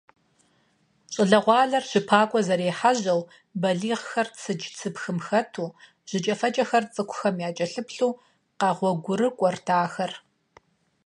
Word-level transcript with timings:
ЩӀалэгъуалэр 1.13 1.83
щыпакӀуэ 1.89 2.41
зэрехьэжьэу, 2.47 3.21
балигъхэр 3.61 4.27
цыдж–цыпхым 4.39 5.17
хэту, 5.25 5.67
жыкӀэфэкӀэхэр 6.09 6.83
цӀыкӀухэм 6.93 7.35
якӀэлъыплъу 7.47 8.19
къэгъуэгурыкӀуэрт 8.59 9.67
ахэр. 9.83 10.11